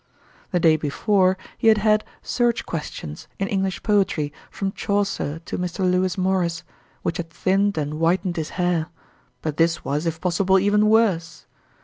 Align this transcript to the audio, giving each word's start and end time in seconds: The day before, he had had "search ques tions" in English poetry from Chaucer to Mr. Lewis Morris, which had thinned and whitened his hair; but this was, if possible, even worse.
The 0.49 0.59
day 0.59 0.77
before, 0.77 1.37
he 1.59 1.67
had 1.67 1.77
had 1.77 2.03
"search 2.23 2.65
ques 2.65 2.89
tions" 2.89 3.27
in 3.37 3.47
English 3.47 3.83
poetry 3.83 4.33
from 4.49 4.71
Chaucer 4.71 5.37
to 5.45 5.59
Mr. 5.59 5.81
Lewis 5.87 6.17
Morris, 6.17 6.63
which 7.03 7.17
had 7.17 7.29
thinned 7.29 7.77
and 7.77 7.93
whitened 7.93 8.37
his 8.37 8.49
hair; 8.57 8.87
but 9.43 9.57
this 9.57 9.85
was, 9.85 10.07
if 10.07 10.19
possible, 10.19 10.57
even 10.57 10.87
worse. 10.89 11.45